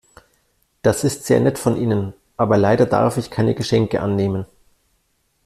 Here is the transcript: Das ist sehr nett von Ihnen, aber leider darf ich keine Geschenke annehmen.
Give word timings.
Das 0.81 1.03
ist 1.03 1.25
sehr 1.27 1.39
nett 1.41 1.59
von 1.59 1.77
Ihnen, 1.77 2.15
aber 2.35 2.57
leider 2.57 2.87
darf 2.87 3.17
ich 3.17 3.29
keine 3.29 3.53
Geschenke 3.53 4.01
annehmen. 4.01 4.47